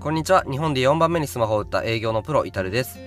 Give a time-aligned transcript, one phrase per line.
[0.00, 0.44] こんにちは。
[0.50, 2.98] 日本で4番目にスマホを売った営業のプロイタルです。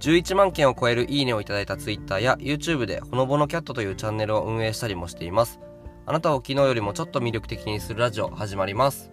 [0.00, 5.60] 11万件を超えるいいねをいただいた Twitter や YouTube でほのぼのキャットというチャンネルを運営したりもしています。
[6.06, 9.12] あなたを昨日よりもちょっと魅力的にするラジオ始まります。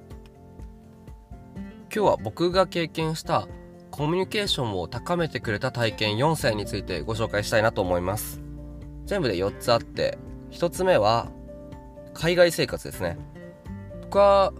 [1.94, 3.48] 今日は僕が経験した
[3.92, 8.42] コミュニケーションを高めてくれた体験4歳についてご紹介したいなと思います。
[9.06, 10.18] 全部で4つあって
[10.50, 11.30] 1つ目は
[12.16, 13.16] 海外生活ですね。
[14.02, 14.54] 僕は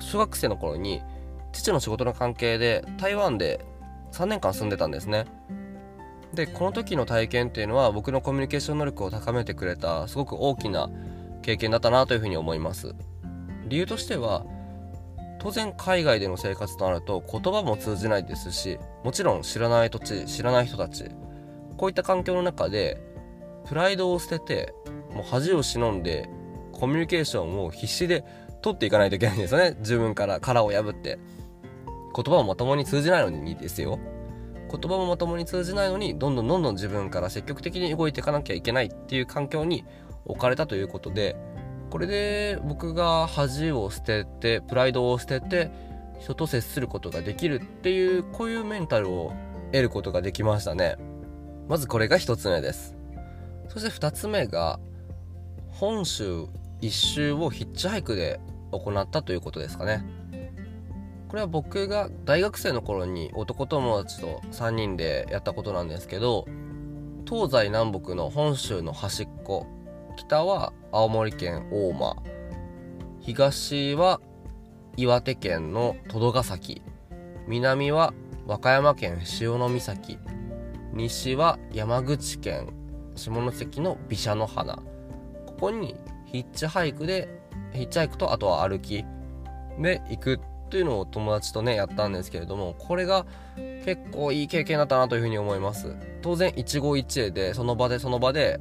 [0.00, 1.00] 小学生の頃に
[1.52, 3.64] 父の仕事の関係で台湾で
[4.12, 5.26] 3年間住んでたんですね。
[6.34, 10.88] でこの時の体験っていうのは僕のコミュニケーション能力を高めてくれたすごく大きな
[11.42, 12.94] 経験だったなというふうに思います。
[13.66, 14.44] 理由としては
[15.40, 21.10] 当然海外での生活となると言葉も通じないですしもちろん知らない土地知らない人たち
[21.78, 23.00] こういった環境の中で
[23.66, 24.74] プライドを捨てて
[25.14, 26.28] もう恥を忍んで
[26.72, 28.24] コミュニケーションを必死で
[28.62, 29.76] 取っていかないといけないんですよね。
[29.78, 31.18] 自分から殻を破って。
[32.14, 33.98] 言葉もまともに通じないのにですよ。
[34.70, 39.84] 言葉もまともに通じないのにどんどんどんどん自分から積極的に動いていかなきゃいけないっていう環境に
[40.24, 41.36] 置かれたということで
[41.90, 45.72] これで僕が恥を捨ててプライドを捨てて
[46.20, 49.32] 人と接することができるっていうこういうメンタルを
[49.72, 50.96] 得ることができましたね。
[51.68, 52.94] まずこれが1つ目です。
[53.68, 54.78] そして2つ目が
[55.68, 56.46] 本州
[56.80, 60.04] 一周をヒッチハイクで行ったということですかね。
[61.30, 66.44] これは僕が大学生の頃に男友達と3人でやったことなんですけど
[67.24, 69.68] 東西南北の本州の端っこ
[70.16, 72.16] 北は青森県大間
[73.20, 74.20] 東は
[74.96, 76.82] 岩手県の戸戸ヶ崎
[77.46, 78.12] 南は
[78.48, 80.18] 和歌山県潮岬
[80.94, 82.74] 西は山口県
[83.14, 84.76] 下関の毘沙の花。
[85.46, 85.94] ここに
[86.26, 87.28] ヒッチハイクで
[87.72, 89.04] ヒッチハイクとあとは歩き
[89.78, 90.40] で行く
[90.70, 93.26] っていうのを友達とねやったんですけれどもこれが
[93.84, 95.96] 結構いい経験だったなというふうに思います。
[96.22, 98.60] 当然一期一会でその場でその場で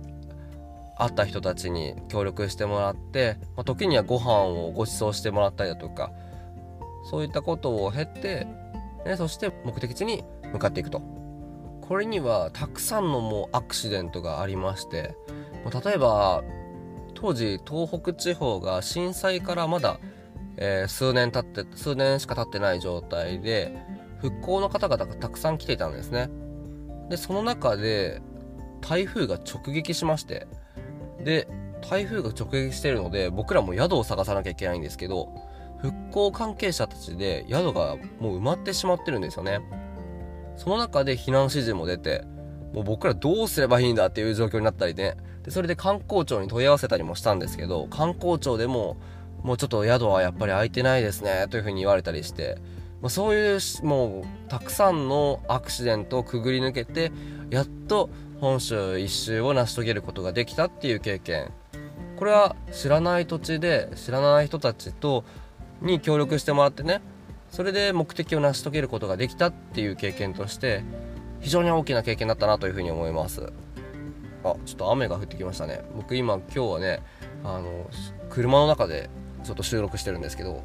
[0.97, 6.11] 会った人たちに協力してもらって、まあ、時にはご飯をご馳走してもらったりだとか
[7.11, 8.47] そういったことを経て、
[9.05, 11.01] ね、そして目的地に向かっていくと。
[11.81, 15.15] これにはたくさんのもうアクシデントがありまして
[15.83, 16.43] 例えば
[17.15, 19.99] 当時東北地方が震災からまだ、
[20.61, 23.77] えー、数年経って数年しか経ってない状態で
[24.19, 26.29] 復興の方々がたくさん来ていたんですね。
[27.09, 28.21] でその中で
[28.81, 30.47] 台風が直撃しまして
[31.23, 31.47] で
[31.89, 35.29] 台風が直撃してるので僕らも宿を探さなきゃいけないんですけど
[35.81, 39.61] 復興関係者たちで宿がもう埋まってしまってるんですよね。
[40.57, 42.25] その中で避難指示も出て
[42.73, 45.15] もう僕らどうすればいいんだっていう状況になったりね。
[45.43, 48.97] でそれで観光庁に問い合わせたりもしたんですけど観光庁でも
[49.43, 52.57] もうちょっと宿はやっぱり空いてないですねというふうに言われたりして、
[53.01, 57.11] まあ、そういうもうたくさんのアクシデントをくぐり抜けて
[57.49, 61.51] やっと本州一周を成し遂げることができたっていう経験。
[62.17, 65.23] これは知らない土地で知らない人たちと
[65.81, 67.01] に協力してもらってね
[67.49, 70.83] それで目的を成し遂げることができたっていう経験として
[71.39, 73.53] 非常に大きな経験だったなというふうに思います。
[74.43, 75.81] あちょっと雨が降ってきましたね。
[75.95, 77.01] 僕今今日はね
[77.43, 77.89] あの
[78.29, 79.09] 車の中で
[79.49, 80.61] ちょっと収録してるんですけど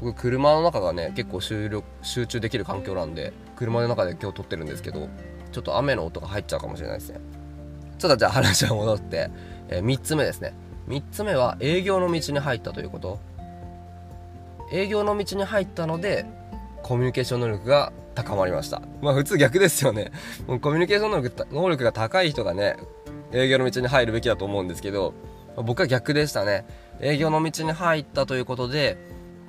[0.00, 5.10] 僕車の中がね結構集力集中できる環境なんで車の中で今日撮ってるんですけど
[5.52, 7.20] ちょっと雨の音が入っちゃうかもしれないですね。
[7.98, 9.30] ちょっとじゃあ話は戻って、
[9.68, 10.54] えー、3つ目ですね。
[10.88, 13.20] 3つ目は営業の道に入ったということ。
[14.72, 16.24] 営業の道に入ったので
[16.82, 18.80] コミュニケーション能力が高まりました。
[19.02, 20.12] まあ普通逆ですよね。
[20.46, 22.76] もうコミュニケーション能力能力が高い人がね
[23.32, 25.12] 営業の道に入るべきだと思うんですけど、
[25.62, 26.64] 僕は逆でしたね。
[27.00, 28.98] 営業の道に入ったということで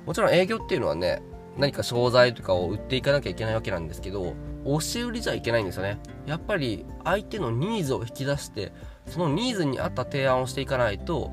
[0.04, 1.22] もちろん営業っていうのはね
[1.56, 4.34] 何か商材とかを売っていかなきゃいけないわけなんですけど
[4.64, 5.98] 押し売りじゃいけないんですよね。
[6.26, 8.72] やっぱり相手のニーズを引き出して
[9.06, 11.30] そのニーズに合った提案をしていかないと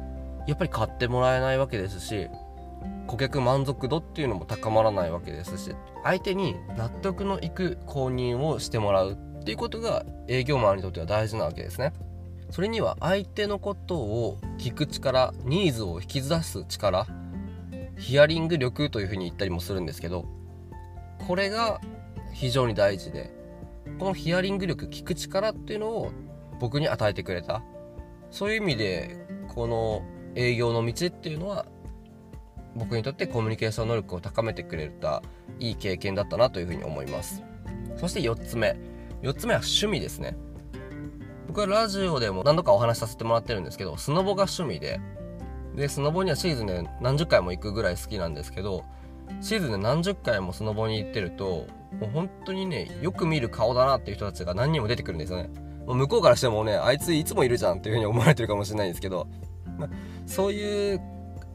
[0.48, 2.28] やっぱり買ってもらえないわけですし
[3.08, 11.92] 顧客満足度っていうのも高まらないわけですし相手に納得のいく購入をしてもらうっていうことが営業マンにとっては大事なわけですね。
[12.54, 17.08] それには相手のことを聞く力ニーズを引き出す力
[17.98, 20.26] ヒアリング力というふうに言ったりもするんですけど
[21.28, 21.82] これが
[22.32, 23.34] 非常に大事で
[23.98, 26.12] このヒアリング力聞く力っていうのを
[26.60, 27.64] 僕に与えてくれた。
[28.30, 29.18] そういう意味で
[29.48, 30.04] この
[30.36, 31.66] 営業の道っていうのは
[32.76, 35.24] 僕にとってコミュニケーション能力を高めてくれた
[35.60, 37.42] いい経験だったなというふうに思います。
[37.98, 38.78] そして4つ目。
[39.24, 40.38] 4つ目は趣味ですね。
[41.54, 45.00] 僕はラジオでも何度かお話しさせてもらってるんですけどスノボが趣味で。
[45.76, 48.84] でスノボにはシーズンで何十回も行くぐらい好きなんですけど
[49.40, 51.68] シーズンで何十回もスノボに行ってると
[52.00, 55.52] もう本当にねよく見る顔だなっていう人たちが何人も出てくるんですよね。
[55.86, 59.28] もう向こうからしてもねあいついつもいるじゃんっていうふうに思われてるかもしれないんですけど、
[59.78, 59.88] ま
[60.26, 61.02] そういう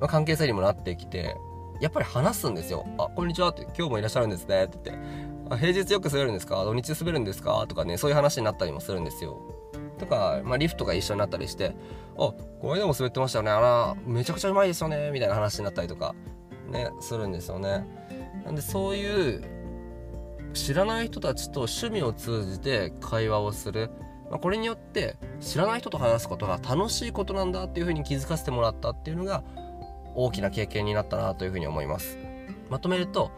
[0.06, 1.34] 関係性にもなってきて
[1.80, 5.04] やっぱり話すんですよ「あこんにちは」って「今日もいらっしゃるんですね」って言って
[5.50, 6.62] 「あ平日よく滑るんですか？
[6.62, 9.38] 土日滑るんですか?」とかねそういう話になったりもするんですよ。
[9.98, 11.74] とか、まあ、リフトが一緒になったりして
[12.16, 13.50] 「あこの間も滑ってましたよね。
[13.50, 16.14] あらめちゃくちゃうまいですよね」みたいな話になったりとか
[16.70, 17.86] ねするんですよね。
[18.44, 19.42] なんでそういう
[20.54, 23.90] 知らない人たちと趣味を通じて会話をする、
[24.30, 29.42] まあ、これによって知らない人と話すことが楽しいことなんだっていうふうに気づかせてもらったっていうのが
[30.14, 32.18] 大きな経験になったなというふうに思います。
[32.70, 33.30] まとめると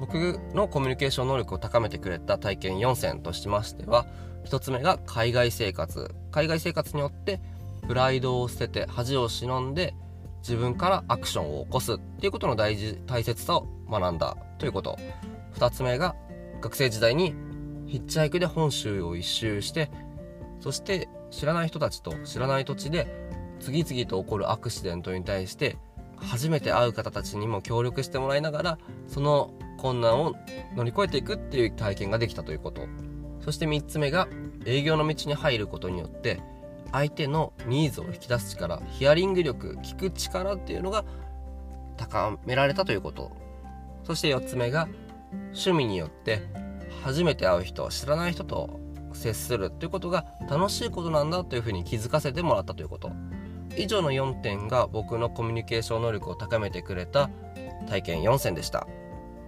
[0.00, 4.06] 僕のコミュニケーション能力を高めてくれた体験4選としましては
[4.46, 6.14] 1つ目が海外生活。
[6.30, 7.40] 海外生活によって
[7.86, 9.94] プライドを捨てて恥を忍んで
[10.40, 14.98] 自分からアクションを起こすっていうことの大事大切さを学んだということ。
[15.54, 16.14] 2つ目が
[16.60, 17.34] 学生時代に
[17.86, 19.90] ヒッチハイクで本州を一周して
[20.60, 23.28] そして知らない人たちと知らない土地で
[23.58, 25.76] 次々と起こるアクシデントに対して
[26.16, 28.78] 初めて会う方たちにも協力してもらいながら
[29.08, 30.34] その困難を
[30.76, 32.82] 乗り越えていくっていう体験ができたということ。
[33.40, 34.28] そして3つ目が
[34.66, 36.42] 営業の道に入ることによって
[36.92, 41.04] 相手のニーズを引き出す力ヒアリング力聞く力っていうのが
[41.96, 43.32] 高められたということ。
[44.04, 44.88] そして4つ目が
[45.52, 46.42] 趣味によって
[47.02, 48.80] 初めて会う人知らない人と
[49.12, 53.10] 接するということが楽しいことなんだというふうに気づかせてもらったということ。
[53.76, 57.30] 以上の4点が僕のコミュニケーション能力を高めてくれた
[57.88, 58.86] 体験4選でした。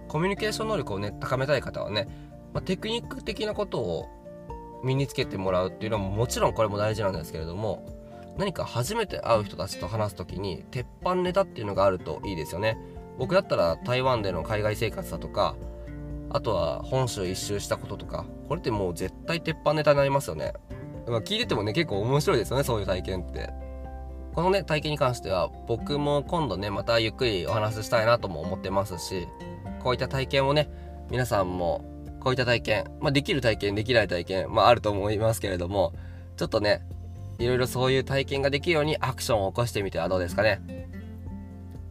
[0.07, 2.07] コミュニケーション能力をね高めたい方はね、
[2.53, 4.07] まあ、テクニック的なことを
[4.83, 7.85] 身につけてもらうっていうのももちろんこれも大事なんですけれども
[8.37, 12.77] 何か初めて会う人たちと話す時に鉄板ネタっていうのがあるといいですよね。
[13.19, 15.55] 僕だったら台湾での海外生活だとか
[16.31, 20.53] あとは本州一周したこととかこれってもう絶対鉄板ネタになりますよね、
[21.07, 23.51] まあ、聞いててもね結構面白いですよねそういう体験って。
[24.33, 29.27] このね体験に関しては僕も今度ねまたゆっくりお話ししたいなとも思ってますし
[29.83, 30.69] こういった体験をね
[31.11, 31.85] 皆さんも
[32.19, 35.93] こういった体験、まあ、できる体験できない体験、まあ、あると思いますけれども
[36.37, 36.81] ちょっとね
[37.39, 40.61] いろいろそういう体験ができるようにアクションを起こしてみてはどうですかね。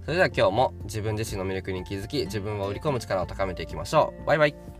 [0.04, 4.26] それでは今日も自分自身の魅力に気づき自分を売り込む力を高めていきましょう。
[4.26, 4.71] バイバイ。